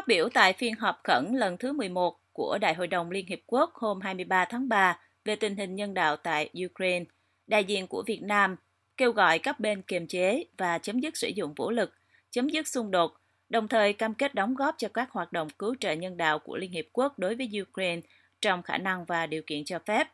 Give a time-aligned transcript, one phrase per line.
[0.00, 3.38] Phát biểu tại phiên họp khẩn lần thứ 11 của Đại hội đồng Liên Hiệp
[3.46, 7.04] Quốc hôm 23 tháng 3 về tình hình nhân đạo tại Ukraine,
[7.46, 8.56] đại diện của Việt Nam
[8.96, 11.92] kêu gọi các bên kiềm chế và chấm dứt sử dụng vũ lực,
[12.30, 13.12] chấm dứt xung đột,
[13.48, 16.56] đồng thời cam kết đóng góp cho các hoạt động cứu trợ nhân đạo của
[16.56, 18.00] Liên Hiệp Quốc đối với Ukraine
[18.40, 20.08] trong khả năng và điều kiện cho phép.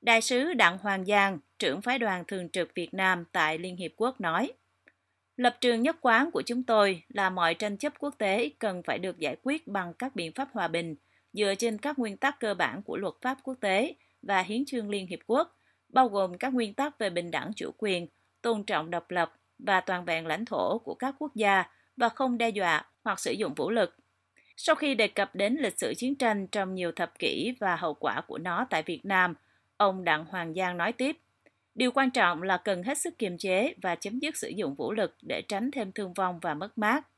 [0.00, 3.90] Đại sứ Đặng Hoàng Giang, trưởng phái đoàn thường trực Việt Nam tại Liên Hiệp
[3.96, 4.52] Quốc nói,
[5.38, 8.98] Lập trường nhất quán của chúng tôi là mọi tranh chấp quốc tế cần phải
[8.98, 10.96] được giải quyết bằng các biện pháp hòa bình,
[11.32, 14.90] dựa trên các nguyên tắc cơ bản của luật pháp quốc tế và hiến chương
[14.90, 15.56] Liên Hiệp Quốc,
[15.88, 18.06] bao gồm các nguyên tắc về bình đẳng chủ quyền,
[18.42, 21.64] tôn trọng độc lập và toàn vẹn lãnh thổ của các quốc gia
[21.96, 23.96] và không đe dọa hoặc sử dụng vũ lực.
[24.56, 27.94] Sau khi đề cập đến lịch sử chiến tranh trong nhiều thập kỷ và hậu
[27.94, 29.34] quả của nó tại Việt Nam,
[29.76, 31.16] ông Đặng Hoàng Giang nói tiếp,
[31.78, 34.92] Điều quan trọng là cần hết sức kiềm chế và chấm dứt sử dụng vũ
[34.92, 37.08] lực để tránh thêm thương vong và mất mát.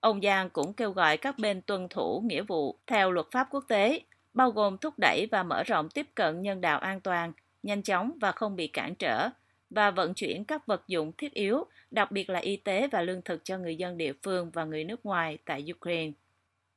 [0.00, 3.64] Ông Giang cũng kêu gọi các bên tuân thủ nghĩa vụ theo luật pháp quốc
[3.68, 4.00] tế,
[4.34, 8.12] bao gồm thúc đẩy và mở rộng tiếp cận nhân đạo an toàn, nhanh chóng
[8.20, 9.28] và không bị cản trở,
[9.70, 13.22] và vận chuyển các vật dụng thiết yếu, đặc biệt là y tế và lương
[13.22, 16.12] thực cho người dân địa phương và người nước ngoài tại Ukraine.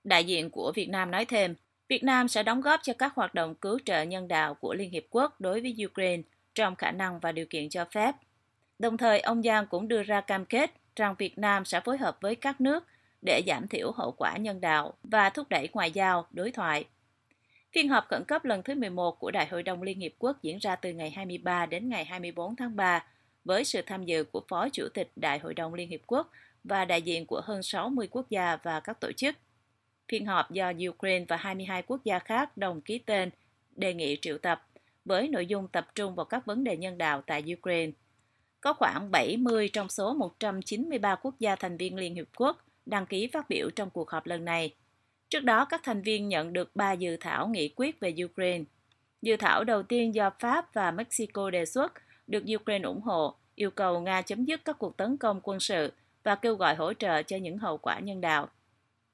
[0.04, 1.56] Đại diện của Việt Nam nói thêm,
[1.88, 4.92] Việt Nam sẽ đóng góp cho các hoạt động cứu trợ nhân đạo của Liên
[4.92, 6.24] Hiệp Quốc đối với Ukraine
[6.60, 8.16] trong khả năng và điều kiện cho phép.
[8.80, 12.18] Đồng thời, ông Giang cũng đưa ra cam kết rằng Việt Nam sẽ phối hợp
[12.22, 12.84] với các nước
[13.26, 16.86] để giảm thiểu hậu quả nhân đạo và thúc đẩy ngoại giao, đối thoại.
[17.74, 20.58] Phiên họp khẩn cấp lần thứ 11 của Đại hội đồng Liên Hiệp Quốc diễn
[20.58, 23.06] ra từ ngày 23 đến ngày 24 tháng 3
[23.46, 26.32] với sự tham dự của Phó Chủ tịch Đại hội đồng Liên Hiệp Quốc
[26.64, 29.36] và đại diện của hơn 60 quốc gia và các tổ chức.
[30.08, 33.30] Phiên họp do Ukraine và 22 quốc gia khác đồng ký tên
[33.76, 34.69] đề nghị triệu tập
[35.10, 37.92] với nội dung tập trung vào các vấn đề nhân đạo tại Ukraine.
[38.62, 43.28] Có khoảng 70 trong số 193 quốc gia thành viên Liên Hiệp Quốc đăng ký
[43.34, 44.76] phát biểu trong cuộc họp lần này.
[45.30, 48.64] Trước đó, các thành viên nhận được 3 dự thảo nghị quyết về Ukraine.
[49.22, 51.94] Dự thảo đầu tiên do Pháp và Mexico đề xuất
[52.28, 55.94] được Ukraine ủng hộ, yêu cầu Nga chấm dứt các cuộc tấn công quân sự
[56.24, 58.50] và kêu gọi hỗ trợ cho những hậu quả nhân đạo.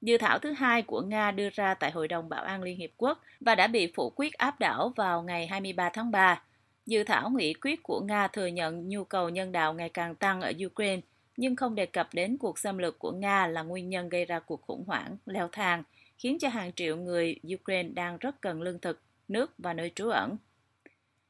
[0.02, 2.90] Dự thảo thứ hai của Nga đưa ra tại Hội đồng Bảo an Liên Hiệp
[2.96, 6.42] Quốc và đã bị phủ quyết áp đảo vào ngày 23 tháng 3.
[6.86, 10.40] Dự thảo nghị quyết của Nga thừa nhận nhu cầu nhân đạo ngày càng tăng
[10.40, 11.00] ở Ukraine,
[11.36, 14.40] nhưng không đề cập đến cuộc xâm lược của Nga là nguyên nhân gây ra
[14.40, 15.82] cuộc khủng hoảng, leo thang,
[16.18, 20.08] khiến cho hàng triệu người Ukraine đang rất cần lương thực, nước và nơi trú
[20.08, 20.36] ẩn.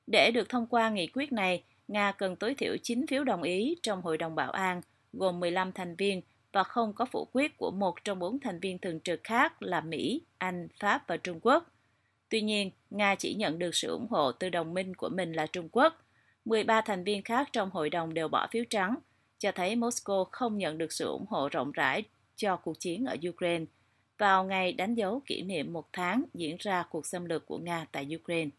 [0.07, 3.77] Để được thông qua nghị quyết này, Nga cần tối thiểu 9 phiếu đồng ý
[3.83, 4.81] trong Hội đồng Bảo an,
[5.13, 6.23] gồm 15 thành viên,
[6.57, 9.81] và không có phủ quyết của một trong bốn thành viên thường trực khác là
[9.81, 11.67] Mỹ, Anh, Pháp và Trung Quốc.
[12.29, 15.47] Tuy nhiên, Nga chỉ nhận được sự ủng hộ từ đồng minh của mình là
[15.47, 16.05] Trung Quốc.
[16.45, 18.97] 13 thành viên khác trong hội đồng đều bỏ phiếu trắng,
[19.39, 22.05] cho thấy Moscow không nhận được sự ủng hộ rộng rãi
[22.37, 23.65] cho cuộc chiến ở Ukraine
[24.19, 27.87] vào ngày đánh dấu kỷ niệm một tháng diễn ra cuộc xâm lược của Nga
[27.93, 28.51] tại Ukraine.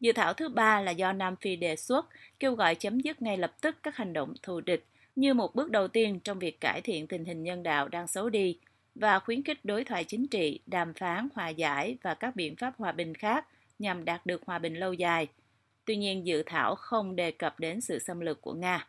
[0.00, 2.06] Dự thảo thứ ba là do Nam Phi đề xuất
[2.40, 4.84] kêu gọi chấm dứt ngay lập tức các hành động thù địch
[5.16, 8.30] như một bước đầu tiên trong việc cải thiện tình hình nhân đạo đang xấu
[8.30, 8.58] đi
[8.94, 12.74] và khuyến khích đối thoại chính trị, đàm phán, hòa giải và các biện pháp
[12.78, 13.46] hòa bình khác
[13.78, 15.26] nhằm đạt được hòa bình lâu dài.
[15.84, 18.86] Tuy nhiên, dự thảo không đề cập đến sự xâm lược của Nga.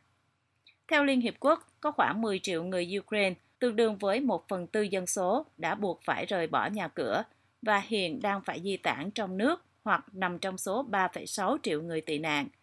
[0.88, 4.68] Theo Liên Hiệp Quốc, có khoảng 10 triệu người Ukraine, tương đương với một phần
[4.68, 7.24] tư dân số, đã buộc phải rời bỏ nhà cửa
[7.62, 12.02] và hiện đang phải di tản trong nước hoặc nằm trong số 3,6 triệu người
[12.02, 12.48] tị nạn–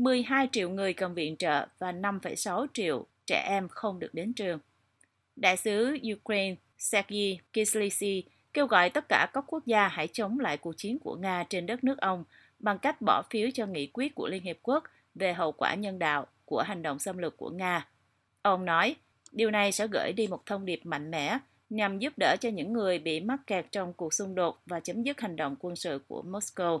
[0.00, 4.58] 12 triệu người cần viện trợ và 5,6 triệu trẻ em không được đến trường.
[5.36, 10.56] Đại sứ Ukraine Sergei Kislytsy kêu gọi tất cả các quốc gia hãy chống lại
[10.56, 12.24] cuộc chiến của Nga trên đất nước ông
[12.58, 14.84] bằng cách bỏ phiếu cho nghị quyết của Liên Hiệp Quốc
[15.14, 17.88] về hậu quả nhân đạo của hành động xâm lược của Nga.
[18.42, 18.96] Ông nói,
[19.32, 21.38] điều này sẽ gửi đi một thông điệp mạnh mẽ
[21.70, 25.02] nhằm giúp đỡ cho những người bị mắc kẹt trong cuộc xung đột và chấm
[25.02, 26.80] dứt hành động quân sự của Moscow.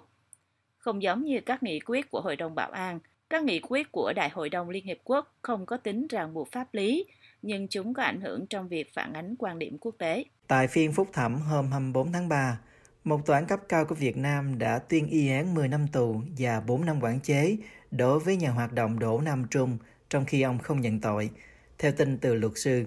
[0.78, 4.12] Không giống như các nghị quyết của Hội đồng Bảo an, các nghị quyết của
[4.16, 7.06] Đại hội đồng Liên Hiệp Quốc không có tính ràng buộc pháp lý,
[7.42, 10.24] nhưng chúng có ảnh hưởng trong việc phản ánh quan điểm quốc tế.
[10.46, 12.58] Tại phiên phúc thẩm hôm 24 tháng 3,
[13.04, 16.22] một tòa án cấp cao của Việt Nam đã tuyên y án 10 năm tù
[16.38, 17.56] và 4 năm quản chế
[17.90, 19.78] đối với nhà hoạt động Đỗ Nam Trung
[20.10, 21.30] trong khi ông không nhận tội,
[21.78, 22.84] theo tin từ luật sư.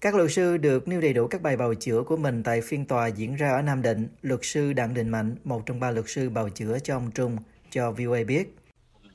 [0.00, 2.86] Các luật sư được nêu đầy đủ các bài bào chữa của mình tại phiên
[2.86, 4.08] tòa diễn ra ở Nam Định.
[4.22, 7.36] Luật sư Đặng Đình Mạnh, một trong ba luật sư bào chữa cho ông Trung,
[7.70, 8.59] cho VOA biết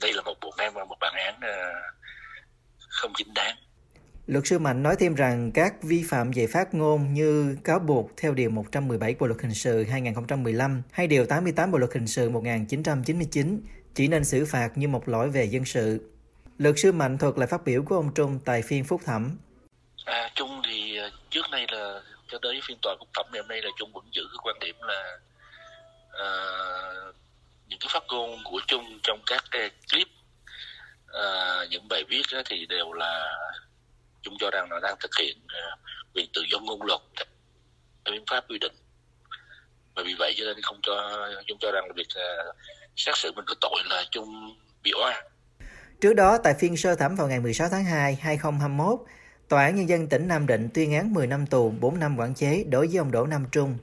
[0.02, 1.74] đây là một bộ phim một bản án ờ,
[2.90, 3.56] không chính đáng
[4.28, 8.12] Luật sư Mạnh nói thêm rằng các vi phạm về phát ngôn như cáo buộc
[8.18, 12.30] theo Điều 117 Bộ Luật Hình sự 2015 hay Điều 88 Bộ Luật Hình sự
[12.30, 13.62] 1999
[13.96, 16.12] chỉ nên xử phạt như một lỗi về dân sự.
[16.58, 19.38] Luật sư Mạnh thuật lại phát biểu của ông Trung tại phiên phúc thẩm.
[20.06, 23.48] À, Trung thì ờ, trước đây là cho tới phiên tòa phúc thẩm ngày hôm
[23.48, 25.18] nay là Trung vẫn giữ cái quan điểm là
[26.10, 27.16] uh,
[27.68, 30.08] những cái phát ngôn của Trung trong các cái clip
[31.06, 33.38] uh, những bài viết đó thì đều là
[34.22, 35.80] Trung cho rằng là đang thực hiện uh,
[36.14, 37.02] quyền tự do ngôn luận
[38.06, 38.74] theo hiến pháp quy định
[39.96, 42.56] và vì vậy cho nên không cho Trung cho rằng là việc uh,
[42.96, 45.26] xét xử mình có tội là Trung bị oan
[46.02, 49.00] Trước đó, tại phiên sơ thẩm vào ngày 16 tháng 2, 2021,
[49.50, 52.36] Tòa án Nhân dân tỉnh Nam Định tuyên án 10 năm tù, 4 năm quản
[52.36, 53.78] chế đối với ông Đỗ Nam Trung.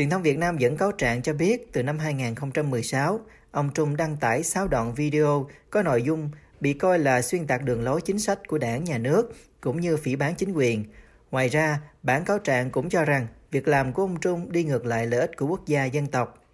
[0.00, 3.20] Truyền thông Việt Nam dẫn cáo trạng cho biết từ năm 2016,
[3.50, 6.30] ông Trung đăng tải 6 đoạn video có nội dung
[6.60, 9.96] bị coi là xuyên tạc đường lối chính sách của đảng nhà nước cũng như
[9.96, 10.84] phỉ bán chính quyền.
[11.30, 14.86] Ngoài ra, bản cáo trạng cũng cho rằng việc làm của ông Trung đi ngược
[14.86, 16.44] lại lợi ích của quốc gia dân tộc.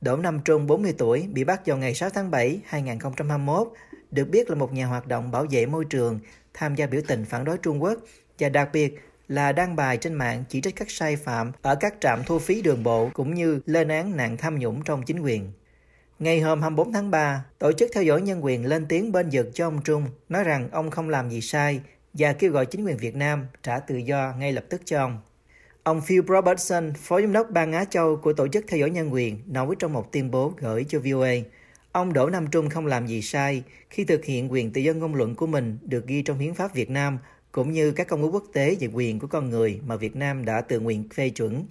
[0.00, 3.72] Đỗ Nam Trung, 40 tuổi, bị bắt vào ngày 6 tháng 7, 2021
[4.10, 6.20] được biết là một nhà hoạt động bảo vệ môi trường,
[6.54, 7.98] tham gia biểu tình phản đối Trung Quốc
[8.38, 9.00] và đặc biệt
[9.30, 12.62] là đăng bài trên mạng chỉ trích các sai phạm ở các trạm thu phí
[12.62, 15.52] đường bộ cũng như lên án nạn tham nhũng trong chính quyền.
[16.18, 19.50] Ngày hôm 24 tháng 3, Tổ chức Theo dõi Nhân quyền lên tiếng bên vực
[19.54, 21.80] cho ông Trung, nói rằng ông không làm gì sai
[22.12, 25.20] và kêu gọi chính quyền Việt Nam trả tự do ngay lập tức cho ông.
[25.82, 29.12] Ông Phil Robertson, Phó Giám đốc Ban Á Châu của Tổ chức Theo dõi Nhân
[29.12, 31.32] quyền, nói trong một tuyên bố gửi cho VOA–
[31.92, 35.14] Ông Đỗ Nam Trung không làm gì sai khi thực hiện quyền tự do ngôn
[35.14, 37.18] luận của mình được ghi trong hiến pháp Việt Nam
[37.52, 40.44] cũng như các công ước quốc tế về quyền của con người mà Việt Nam
[40.44, 41.64] đã tự nguyện phê chuẩn.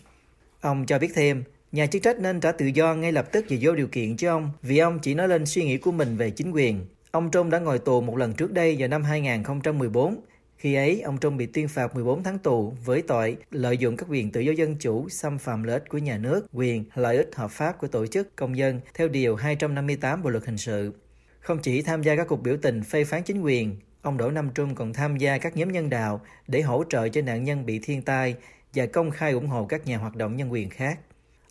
[0.61, 3.57] Ông cho biết thêm, nhà chức trách nên trả tự do ngay lập tức và
[3.61, 6.29] vô điều kiện cho ông vì ông chỉ nói lên suy nghĩ của mình về
[6.29, 6.85] chính quyền.
[7.11, 10.21] Ông Trung đã ngồi tù một lần trước đây vào năm 2014
[10.59, 14.05] khi ấy, ông Trung bị tuyên phạt 14 tháng tù với tội lợi dụng các
[14.09, 17.29] quyền tự do dân chủ, xâm phạm lợi ích của nhà nước, quyền, lợi ích
[17.35, 20.93] hợp pháp của tổ chức, công dân theo Điều 258 Bộ Luật Hình sự.
[21.39, 24.49] Không chỉ tham gia các cuộc biểu tình phê phán chính quyền, ông Đỗ Nam
[24.55, 27.79] Trung còn tham gia các nhóm nhân đạo để hỗ trợ cho nạn nhân bị
[27.79, 28.35] thiên tai
[28.73, 30.99] và công khai ủng hộ các nhà hoạt động nhân quyền khác.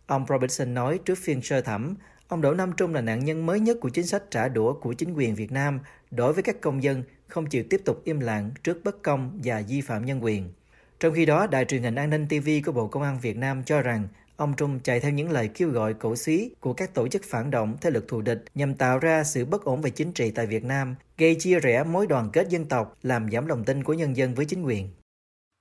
[0.07, 1.95] Ông Robertson nói trước phiên sơ thẩm,
[2.29, 4.93] ông Đỗ Nam Trung là nạn nhân mới nhất của chính sách trả đũa của
[4.93, 5.81] chính quyền Việt Nam
[6.11, 9.63] đối với các công dân không chịu tiếp tục im lặng trước bất công và
[9.69, 10.53] vi phạm nhân quyền.
[11.01, 13.63] Trong khi đó, Đài truyền hình an ninh TV của Bộ Công an Việt Nam
[13.65, 14.09] cho rằng
[14.39, 17.51] ông Trung chạy theo những lời kêu gọi cổ xí của các tổ chức phản
[17.51, 20.47] động thế lực thù địch nhằm tạo ra sự bất ổn về chính trị tại
[20.47, 23.93] Việt Nam, gây chia rẽ mối đoàn kết dân tộc, làm giảm lòng tin của
[23.93, 24.89] nhân dân với chính quyền.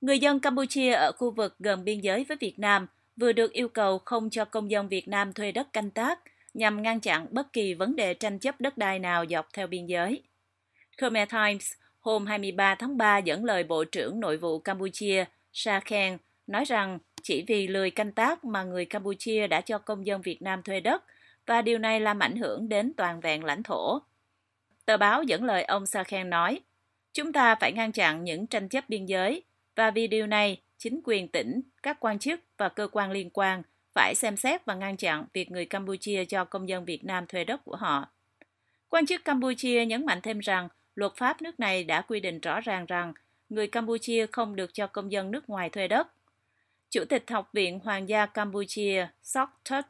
[0.02, 3.70] Người dân Campuchia ở khu vực gần biên giới với Việt Nam vừa được yêu
[3.70, 6.20] cầu không cho công dân Việt Nam thuê đất canh tác
[6.54, 9.86] nhằm ngăn chặn bất kỳ vấn đề tranh chấp đất đai nào dọc theo biên
[9.86, 10.24] giới.
[11.02, 16.18] Khmer Times hôm 23 tháng 3 dẫn lời Bộ trưởng Nội vụ Campuchia Sa Khen
[16.48, 20.42] nói rằng chỉ vì lười canh tác mà người Campuchia đã cho công dân Việt
[20.42, 21.04] Nam thuê đất
[21.46, 24.02] và điều này làm ảnh hưởng đến toàn vẹn lãnh thổ.
[24.86, 26.60] Tờ báo dẫn lời ông Sa Khen nói,
[27.14, 29.44] chúng ta phải ngăn chặn những tranh chấp biên giới
[29.76, 33.64] và vì điều này, chính quyền tỉnh, các quan chức và cơ quan liên quan
[33.94, 37.44] phải xem xét và ngăn chặn việc người Campuchia cho công dân Việt Nam thuê
[37.44, 38.08] đất của họ.
[38.90, 42.60] Quan chức Campuchia nhấn mạnh thêm rằng luật pháp nước này đã quy định rõ
[42.60, 43.14] ràng rằng
[43.50, 46.08] người Campuchia không được cho công dân nước ngoài thuê đất.
[46.90, 49.86] Chủ tịch Học viện Hoàng gia Campuchia Sok Thut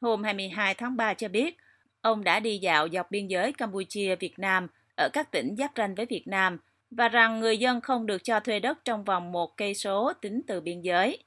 [0.00, 1.56] hôm 22 tháng 3 cho biết
[2.00, 4.66] ông đã đi dạo dọc biên giới Campuchia-Việt Nam
[4.96, 6.58] ở các tỉnh giáp ranh với Việt Nam
[6.90, 10.40] và rằng người dân không được cho thuê đất trong vòng một cây số tính
[10.46, 11.24] từ biên giới.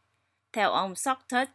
[0.54, 1.50] Theo ông Sok Thut,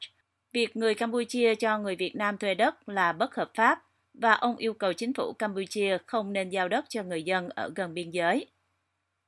[0.52, 3.82] việc người Campuchia cho người Việt Nam thuê đất là bất hợp pháp
[4.14, 7.70] và ông yêu cầu chính phủ Campuchia không nên giao đất cho người dân ở
[7.75, 8.46] gần biên giới.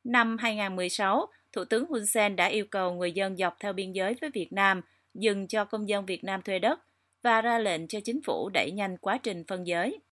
[0.04, 1.28] Năm 2016,
[1.58, 4.52] Thủ tướng Hun Sen đã yêu cầu người dân dọc theo biên giới với Việt
[4.52, 4.80] Nam
[5.14, 6.80] dừng cho công dân Việt Nam thuê đất
[7.22, 9.98] và ra lệnh cho chính phủ đẩy nhanh quá trình phân giới.